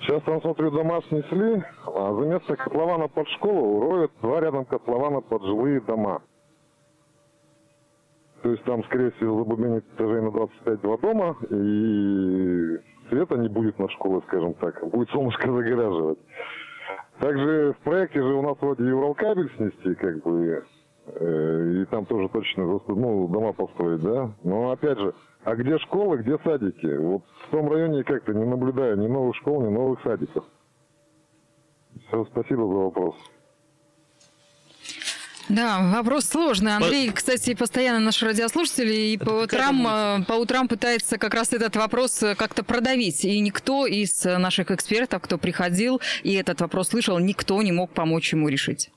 [0.00, 5.20] Сейчас там, смотрю, дома снесли, а за место котлована под школу роют два рядом котлована
[5.20, 6.22] под жилые дома.
[8.42, 13.78] То есть там, скорее всего, забубенит этажей на 25 два дома, и света не будет
[13.78, 14.88] на школы, скажем так.
[14.88, 16.18] Будет солнышко загораживать.
[17.18, 20.64] Также в проекте же у нас вроде Еврокабель снести, как бы,
[21.20, 24.30] и там тоже точно ну, дома построить, да.
[24.44, 26.96] Но опять же, а где школы, где садики?
[26.96, 30.44] Вот в том районе как-то не наблюдаю ни новых школ, ни новых садиков.
[32.08, 33.14] Все, спасибо за вопрос.
[35.48, 36.76] Да, вопрос сложный.
[36.76, 41.74] Андрей, кстати, постоянно наш радиослушатель и по утрам, э, по утрам пытается как раз этот
[41.76, 43.24] вопрос э, как-то продавить.
[43.24, 47.90] И никто из э, наших экспертов, кто приходил и этот вопрос слышал, никто не мог
[47.92, 48.90] помочь ему решить.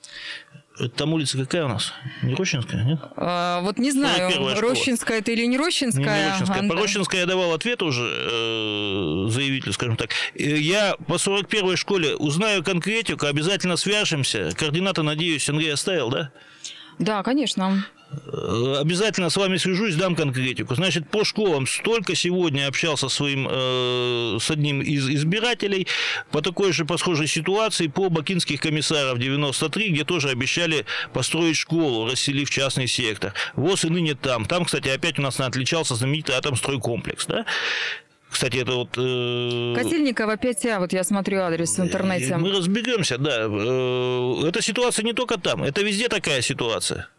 [0.89, 1.93] Там улица какая у нас?
[2.21, 2.99] Не Рощинская, нет?
[3.17, 4.55] А, вот не знаю, 41-я школа.
[4.61, 6.03] Рощинская это или не Не, Рощинская.
[6.25, 6.59] не Рощинская.
[6.59, 10.11] Ан- По Рощинской я давал ответ уже э, заявителю, скажем так.
[10.35, 14.51] Э, Я по 41-й школе узнаю конкретику, обязательно свяжемся.
[14.55, 16.31] Координаты, надеюсь, Андрей оставил, да?
[16.99, 17.85] Да, конечно.
[18.33, 20.75] Э, Обязательно с вами свяжусь, дам конкретику.
[20.75, 25.87] Значит, по школам столько сегодня общался своим, э, с одним из избирателей
[26.31, 32.09] по такой же, по схожей ситуации по Бакинских комиссаров 93, где тоже обещали построить школу,
[32.09, 33.33] расселив частный сектор.
[33.55, 34.45] ВОЗ и ныне там.
[34.45, 37.45] Там, кстати, опять у нас отличался знаменитый атомстройкомплекс, да?
[38.29, 38.89] Кстати, это вот...
[38.97, 42.37] э, Котельникова 5А, вот я смотрю адрес в интернете.
[42.37, 43.41] Мы разберемся, да.
[43.49, 47.09] Э, Эта ситуация не только там, это везде такая ситуация.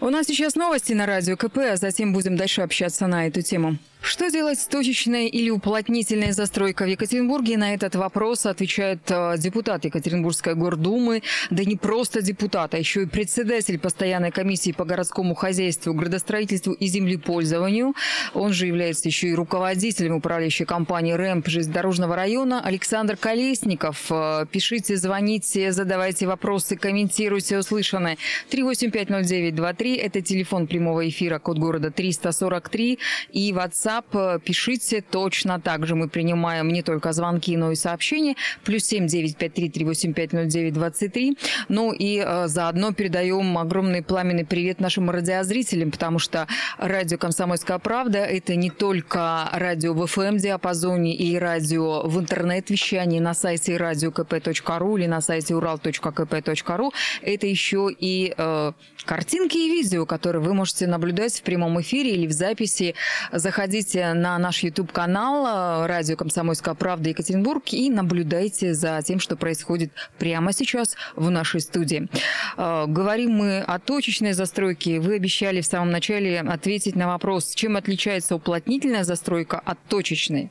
[0.00, 3.78] У нас сейчас новости на радио КП, а затем будем дальше общаться на эту тему.
[4.04, 7.56] Что делать с точечной или уплотнительной застройкой в Екатеринбурге?
[7.56, 13.06] На этот вопрос отвечает э, депутат Екатеринбургской гордумы, да не просто депутат, а еще и
[13.06, 17.94] председатель постоянной комиссии по городскому хозяйству, градостроительству и землепользованию.
[18.34, 24.10] Он же является еще и руководителем управляющей компании РЭМП железнодорожного района Александр Колесников.
[24.10, 28.18] Э, Пишите, звоните, задавайте вопросы, комментируйте услышанное.
[28.50, 32.98] 3850923– это телефон прямого эфира, код города 343
[33.30, 35.94] и WhatsApp э, пишите точно так же.
[35.94, 38.36] Мы принимаем не только звонки, но и сообщения.
[38.64, 41.36] Плюс 7 953 385 0923.
[41.68, 46.46] Ну и э, заодно передаем огромный пламенный привет нашим радиозрителям, потому что
[46.78, 53.76] радио «Комсомольская правда»– это не только радио в FM-диапазоне и радио в интернет-вещании на сайте
[53.76, 56.90] radiokp.ru или на сайте ural.kp.ru.
[57.22, 58.72] Это еще и э,
[59.04, 62.94] картинки и видео, которые вы можете наблюдать в прямом эфире или в записи.
[63.32, 69.92] Заходите на наш YouTube-канал э, «Радио Комсомольская правда Екатеринбург» и наблюдайте за тем, что происходит
[70.18, 72.08] прямо сейчас в нашей студии.
[72.56, 75.00] Э, Говорим мы о точечной застройке.
[75.00, 80.50] Вы обещали в самом начале ответить на вопрос, чем отличается уплотнительная застройка от точечной.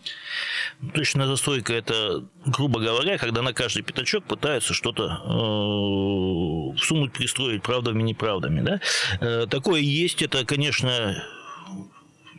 [0.94, 8.04] Точная застройка– это, грубо говоря, когда на каждый пятачок пытаются что-то э, всунуть, пристроить правдами,
[8.04, 8.62] неправдами.
[8.62, 9.46] Да?
[9.48, 11.24] Такое есть, это, конечно,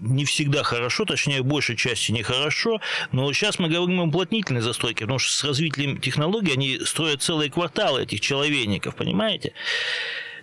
[0.02, 2.80] не всегда хорошо, точнее, в большей части нехорошо,
[3.12, 7.50] но сейчас мы говорим о уплотнительной застройке, потому что с развитием технологий они строят целые
[7.50, 9.52] кварталы этих человейников, понимаете?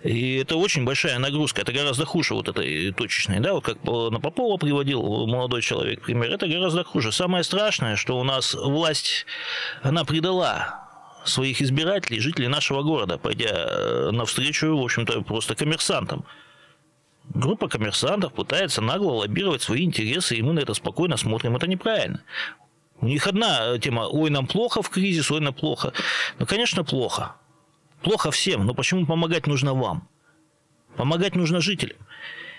[0.02, 1.60] И это очень большая нагрузка.
[1.60, 3.40] Это гораздо хуже вот этой точечной.
[3.40, 3.52] Да?
[3.52, 6.30] Вот как на Попова приводил молодой человек пример.
[6.30, 7.12] Это гораздо хуже.
[7.12, 9.26] Самое страшное, что у нас власть,
[9.82, 10.88] она предала
[11.26, 16.24] своих избирателей, жителей нашего города, пойдя навстречу, в общем-то, просто коммерсантам.
[17.28, 21.56] Группа коммерсантов пытается нагло лоббировать свои интересы, и мы на это спокойно смотрим.
[21.56, 22.22] Это неправильно.
[23.00, 25.92] У них одна тема, ой, нам плохо в кризис, ой, нам плохо.
[26.38, 27.36] Ну, конечно, плохо.
[28.02, 30.08] Плохо всем, но почему помогать нужно вам?
[30.96, 31.96] Помогать нужно жителям.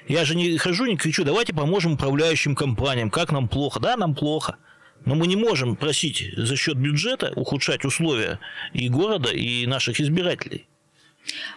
[0.07, 3.79] Я же не хожу, не кричу, давайте поможем управляющим компаниям, как нам плохо.
[3.79, 4.57] Да, нам плохо.
[5.05, 8.39] Но мы не можем просить за счет бюджета ухудшать условия
[8.73, 10.67] и города, и наших избирателей.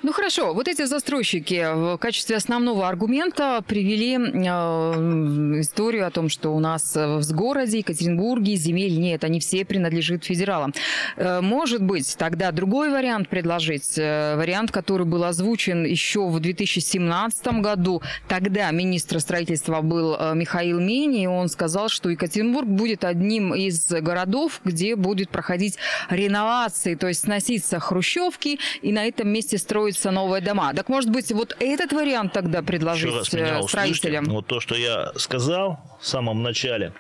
[0.03, 6.51] Ну хорошо, вот эти застройщики в качестве основного аргумента привели э, историю о том, что
[6.55, 10.75] у нас в городе Екатеринбурге земель нет, они все принадлежат федералам.
[11.17, 17.61] Э, может быть, тогда другой вариант предложить, э, вариант, который был озвучен еще в 2017
[17.61, 18.03] году.
[18.29, 23.89] Тогда министр строительства был э, Михаил Мени, и он сказал, что Екатеринбург будет одним из
[23.89, 25.79] городов, где будет проходить
[26.11, 30.73] реновации, то есть сноситься хрущевки, и на этом месте строятся новые дома.
[30.75, 34.25] Так может быть, вот этот вариант тогда предложить Еще раз меня э, строителям?
[34.25, 34.35] услышьте.
[34.35, 36.93] Вот то, что я сказал в самом начале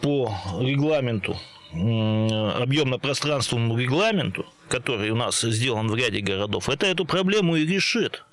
[0.00, 1.36] по регламенту,
[1.72, 8.24] объемно-пространственному регламенту, который у нас сделан в ряде городов, это эту проблему и решит.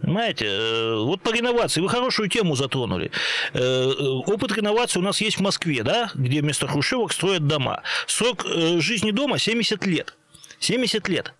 [0.00, 3.10] Понимаете, вот по реновации вы хорошую тему затронули.
[3.52, 7.82] Опыт реновации у нас есть в Москве, да, где вместо хрущевок строят дома.
[8.06, 10.14] Срок жизни дома 70 лет.
[10.60, 11.34] 70 лет.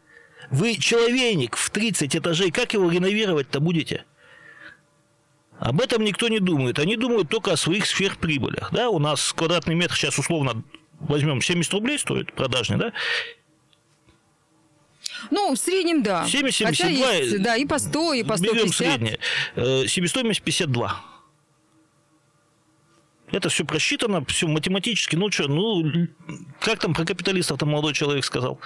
[0.50, 4.04] Вы человейник в 30 этажей, как его реновировать-то будете?
[5.58, 6.78] Об этом никто не думает.
[6.78, 8.72] Они думают только о своих сверхприбылях.
[8.72, 8.90] Да?
[8.90, 10.62] У нас квадратный метр сейчас условно
[11.00, 12.92] возьмем 70 рублей стоит продажный, да?
[15.30, 16.26] Ну, в среднем, да.
[16.26, 16.64] 70-72.
[16.66, 18.54] Хотя есть, да, и по 100, и по 150.
[18.54, 19.18] Берем среднее.
[19.56, 21.04] Э, Себестоимость 52.
[23.32, 25.16] Это все просчитано, все математически.
[25.16, 26.08] Ну что, ну,
[26.60, 28.60] как там про капиталистов там молодой человек сказал?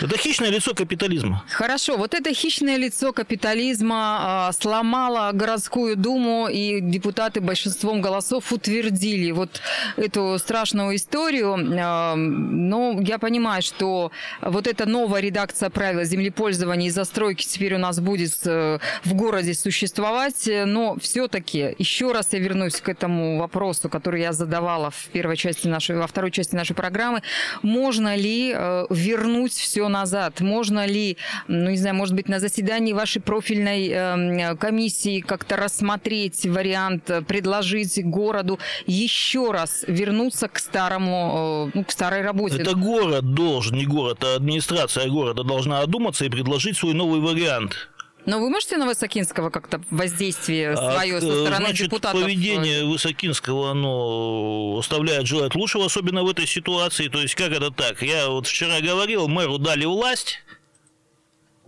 [0.00, 1.44] Это хищное лицо капитализма.
[1.48, 9.30] Хорошо, вот это хищное лицо капитализма а, сломало городскую думу, и депутаты большинством голосов утвердили
[9.32, 9.60] вот
[9.96, 11.56] эту страшную историю.
[11.78, 14.10] А, но я понимаю, что
[14.40, 19.54] вот эта новая редакция правил землепользования и застройки теперь у нас будет э, в городе
[19.54, 25.36] существовать, но все-таки еще раз я вернусь к этому вопросу, который я задавала в первой
[25.36, 27.22] части нашей, во второй части нашей программы.
[27.62, 30.40] Можно ли э, вернуть все назад?
[30.40, 31.16] Можно ли,
[31.48, 37.22] ну не знаю, может быть, на заседании вашей профильной э, комиссии как-то рассмотреть вариант, э,
[37.22, 42.62] предложить городу еще раз вернуться к старому, э, ну, к старой работе?
[42.62, 47.88] Это город должен, не город, а администрация города должна одуматься и предложить свой новый вариант.
[48.26, 52.20] Но вы можете на Высокинского как-то воздействие свое а, со стороны значит, депутатов?
[52.20, 57.08] поведение Высокинского, оно оставляет желать лучшего, особенно в этой ситуации.
[57.08, 58.02] То есть, как это так?
[58.02, 60.40] Я вот вчера говорил, мэру дали власть,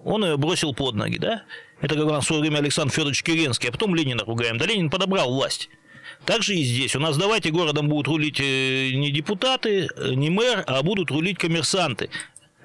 [0.05, 1.45] он ее бросил под ноги, да?
[1.81, 4.59] Это как у нас в свое время Александр Федорович Керенский, а потом Ленина ругаем.
[4.59, 5.69] Да Ленин подобрал власть.
[6.25, 6.97] Так же и здесь.
[6.97, 11.39] У нас давайте городом будут рулить э, не депутаты, э, не мэр, а будут рулить
[11.39, 12.11] коммерсанты.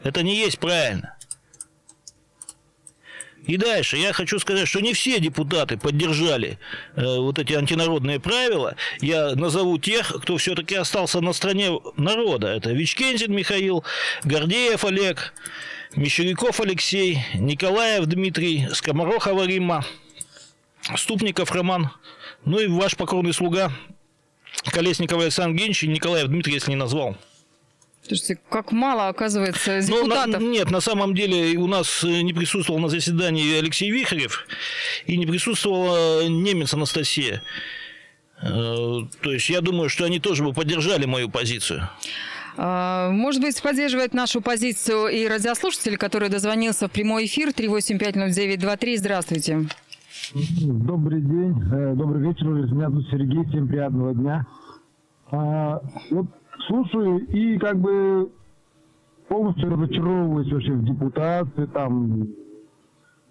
[0.01, 1.15] Это не есть правильно.
[3.45, 6.57] И дальше я хочу сказать, что не все депутаты поддержали
[6.95, 8.75] э, вот эти антинародные правила.
[9.01, 12.47] Я назову тех, кто все-таки остался на стороне народа.
[12.47, 13.83] Это Вичкензин Михаил,
[14.23, 15.33] Гордеев Олег,
[15.95, 19.85] Мещеряков Алексей, Николаев Дмитрий, Скоморохова Римма,
[20.95, 21.91] Ступников Роман,
[22.45, 23.71] ну и ваш покорный слуга
[24.71, 27.17] Колесников Александр Генч и Николаев Дмитрий, если не назвал.
[28.05, 30.41] Слушайте, как мало, оказывается, депутатов.
[30.41, 34.45] Ну, на, нет, на самом деле у нас э, не присутствовал на заседании Алексей Вихарев
[35.05, 37.41] и не присутствовала немец Анастасия.
[38.41, 41.89] Э, то есть я думаю, что они тоже бы поддержали мою позицию.
[42.57, 48.97] А, может быть, поддерживает нашу позицию и радиослушатель, который дозвонился в прямой эфир 3850923.
[48.97, 49.67] Здравствуйте.
[50.33, 52.45] Добрый день, э, добрый вечер.
[52.47, 53.45] Меня зовут Сергей.
[53.45, 54.45] Всем приятного дня.
[55.31, 56.27] А, вот
[56.67, 58.31] слушаю и как бы
[59.27, 62.27] полностью разочаровываюсь вообще в депутации, там,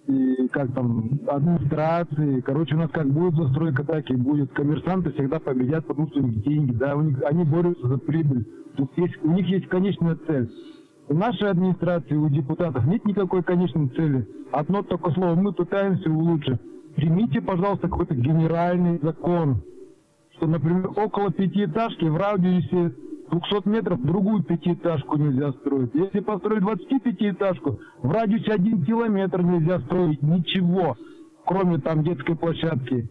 [0.07, 2.41] и как там, администрации.
[2.41, 4.53] Короче, у нас как будет застройка, так и будет.
[4.53, 8.45] Коммерсанты всегда победят, потому что у них деньги, да, у них, они борются за прибыль.
[8.77, 10.51] Тут есть, у них есть конечная цель.
[11.09, 14.27] У нашей администрации, у депутатов нет никакой конечной цели.
[14.51, 16.61] Одно только слово, мы пытаемся улучшить.
[16.97, 19.63] Примите, пожалуйста, какой-то генеральный закон,
[20.37, 22.93] что, например, около пятиэтажки в радиусе
[23.33, 25.91] 200 метров другую пятиэтажку нельзя строить.
[25.95, 30.97] Если построить 25-этажку, в радиусе 1 километр нельзя строить ничего,
[31.47, 33.09] кроме там детской площадки.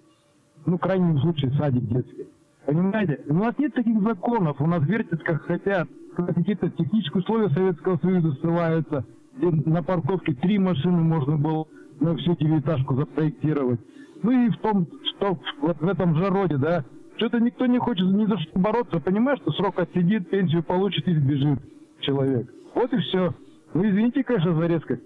[0.68, 2.28] Ну, в крайнем случае, садик детский.
[2.68, 3.22] Понимаете?
[3.28, 5.88] У нас нет таких законов, у нас вертят как хотят.
[6.16, 9.06] Какие-то технические условия Советского Союза ссылаются,
[9.38, 11.66] где на парковке три машины можно было
[12.00, 13.80] на всю девятиэтажку запроектировать.
[14.22, 16.86] Ну и в том, что вот в этом же роде, да,
[17.18, 21.14] что-то никто не хочет ни за что бороться, понимаешь, что срок отсидит, пенсию получит и
[21.14, 21.60] сбежит
[22.02, 22.48] человек.
[22.74, 23.34] Вот и все.
[23.74, 25.02] Ну, извините, конечно, за резкость.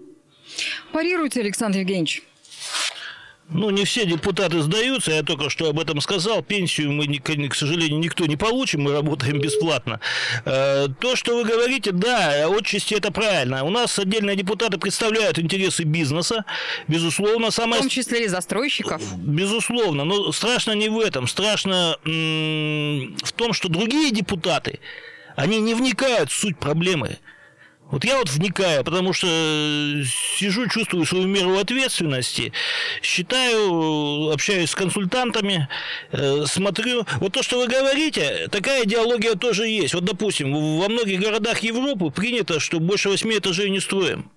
[0.92, 2.22] Парируйте, Александр Евгеньевич.
[3.48, 6.42] Ну, не все депутаты сдаются, я только что об этом сказал.
[6.42, 7.06] Пенсию мы,
[7.48, 10.00] к сожалению, никто не получим, мы работаем бесплатно.
[10.44, 13.62] Э, то, что вы говорите, да, отчасти это правильно.
[13.62, 16.44] У нас отдельные депутаты представляют интересы бизнеса,
[16.88, 17.52] безусловно.
[17.52, 17.78] Самое...
[17.78, 19.00] В том числе и застройщиков.
[19.16, 21.28] Безусловно, но страшно не в этом.
[21.28, 24.80] Страшно в том, что другие депутаты,
[25.36, 27.18] они не вникают в суть проблемы.
[27.90, 30.02] Вот я вот вникаю, потому что э,
[30.38, 32.52] сижу, чувствую свою меру ответственности,
[33.00, 35.68] считаю, общаюсь с консультантами,
[36.10, 37.06] э, смотрю.
[37.20, 39.94] Вот то, что вы говорите, такая идеология тоже есть.
[39.94, 44.30] Вот, допустим, во многих городах Европы принято, что больше восьми этажей не строим.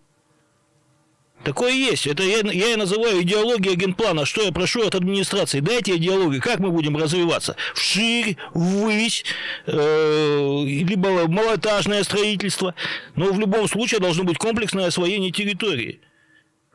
[1.43, 2.06] Такое есть.
[2.06, 4.25] Это я, я и называю идеология генплана.
[4.25, 5.62] Что я прошу от администрации?
[5.62, 7.56] Дайте идеологию, как мы будем развиваться.
[7.73, 9.23] Вширь, ввысь,
[9.65, 12.75] э, либо малоэтажное строительство.
[13.15, 16.02] Но в любом случае должно быть комплексное освоение территории.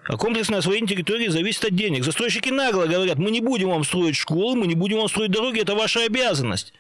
[0.07, 2.05] А комплексное освоение территории зависит от денег.
[2.05, 5.61] Застройщики нагло говорят, мы не будем вам строить школы, мы не будем вам строить дороги,
[5.61, 6.73] это ваша обязанность.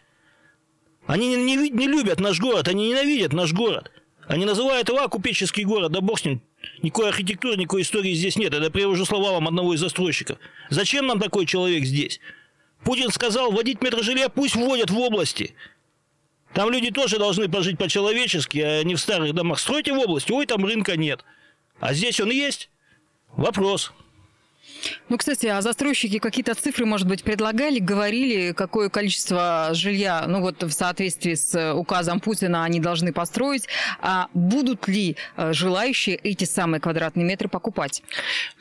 [1.06, 3.90] Они не, не, не любят наш город, они ненавидят наш город.
[4.26, 6.40] Они называют его купеческий город, да бог с ним.
[6.82, 8.52] Никакой архитектуры, никакой истории здесь нет.
[8.54, 10.38] Это уже слова вам одного из застройщиков.
[10.70, 12.20] Зачем нам такой человек здесь?
[12.84, 15.54] Путин сказал, вводить метрожилья пусть вводят в области.
[16.52, 19.58] Там люди тоже должны пожить по-человечески, а не в старых домах.
[19.58, 21.24] Стройте в области, ой, там рынка нет.
[21.80, 22.70] А здесь он есть?
[23.36, 23.92] Вопрос.
[25.08, 30.62] Ну, кстати, а застройщики какие-то цифры, может быть, предлагали, говорили, какое количество жилья, ну вот
[30.62, 33.66] в соответствии с указом Путина они должны построить,
[34.00, 38.02] а будут ли э, желающие эти самые квадратные метры покупать?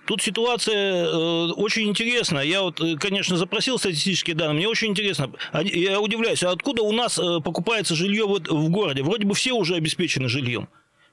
[0.05, 2.43] Тут ситуация э, очень интересная.
[2.43, 4.57] Я вот, э, конечно, запросил статистические данные.
[4.57, 5.31] Мне очень интересно.
[5.53, 9.01] Я удивляюсь, а откуда у нас э, покупается жилье вот в городе?
[9.01, 10.67] Вроде бы все уже обеспечены жильем.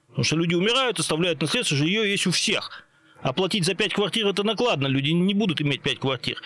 [0.09, 2.85] Потому что люди умирают, оставляют наследство, жилье есть у всех.
[3.23, 6.41] Оплатить за 5 квартир это накладно, люди не будут иметь 5 квартир.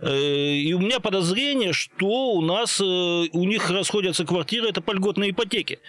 [0.00, 4.92] Э, и у меня подозрение, что у нас, э, у них расходятся квартиры, это по
[4.92, 5.80] льготной ипотеке.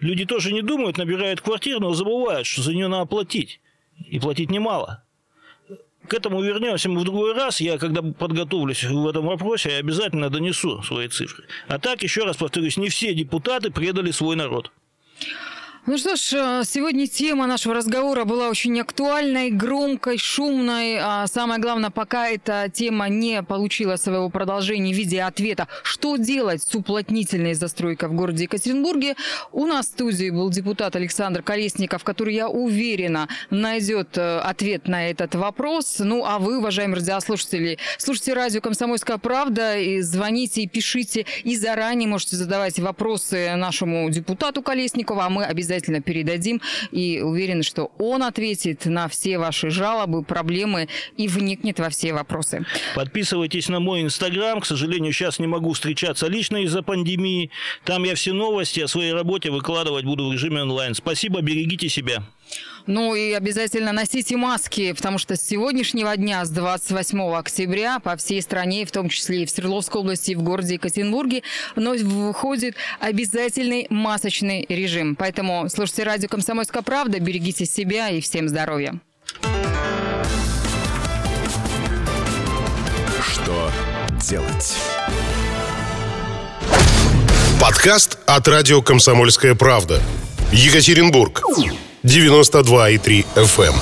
[0.00, 3.60] Люди тоже не думают, набирают квартиру, но забывают, что за нее надо платить.
[4.08, 5.04] И платить немало.
[6.08, 7.60] К этому вернемся мы в другой раз.
[7.60, 11.44] Я, когда подготовлюсь в этом вопросе, я обязательно донесу свои цифры.
[11.68, 14.72] А так, еще раз повторюсь, не все депутаты предали свой народ.
[15.84, 20.96] Ну что ж, э, сегодня тема нашего разговора была очень актуальной, громкой, шумной.
[21.00, 26.62] А самое главное, пока эта тема не получила своего продолжения в виде ответа, что делать
[26.62, 29.16] с уплотнительной застройкой в городе Екатеринбурге,
[29.50, 35.10] у нас в студии был депутат Александр Колесников, который, я уверена, найдет э, ответ на
[35.10, 35.96] этот вопрос.
[35.98, 42.08] Ну, а вы, уважаемые радиослушатели, слушайте радио «Комсомольская правда», и звоните, и пишите, и заранее
[42.08, 46.60] можете задавать вопросы нашему депутату Колесникову, а мы обязательно обязательно передадим
[46.90, 52.64] и уверены, что он ответит на все ваши жалобы, проблемы и вникнет во все вопросы.
[52.94, 54.60] Подписывайтесь на мой инстаграм.
[54.60, 57.50] К сожалению, сейчас не могу встречаться лично из-за пандемии.
[57.84, 60.94] Там я все новости о своей работе выкладывать буду в режиме онлайн.
[60.94, 62.22] Спасибо, берегите себя.
[62.86, 68.42] Ну и обязательно носите маски, потому что с сегодняшнего дня, с 28 октября, по всей
[68.42, 71.42] стране, в том числе и в Свердловской области, и в городе Екатеринбурге,
[71.76, 75.14] выходит обязательный масочный режим.
[75.14, 79.00] Поэтому слушайте радио «Комсомольская правда», берегите себя и всем здоровья.
[83.32, 83.70] Что
[84.28, 84.76] делать?
[87.60, 90.02] Подкаст от радио «Комсомольская правда».
[90.50, 91.42] Екатеринбург.
[92.04, 93.74] 92,3 FM.